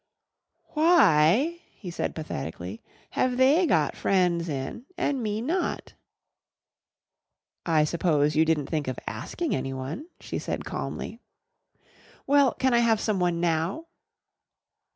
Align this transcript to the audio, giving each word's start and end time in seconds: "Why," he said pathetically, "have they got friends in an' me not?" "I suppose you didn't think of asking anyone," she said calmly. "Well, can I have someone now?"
"Why," 0.73 1.61
he 1.77 1.91
said 1.91 2.15
pathetically, 2.15 2.81
"have 3.11 3.37
they 3.37 3.67
got 3.67 3.95
friends 3.95 4.49
in 4.49 4.87
an' 4.97 5.21
me 5.21 5.41
not?" 5.41 5.93
"I 7.67 7.83
suppose 7.83 8.35
you 8.35 8.43
didn't 8.43 8.65
think 8.65 8.87
of 8.87 8.97
asking 9.05 9.53
anyone," 9.55 10.07
she 10.19 10.39
said 10.39 10.65
calmly. 10.65 11.19
"Well, 12.25 12.55
can 12.55 12.73
I 12.73 12.79
have 12.79 12.99
someone 12.99 13.39
now?" 13.39 13.85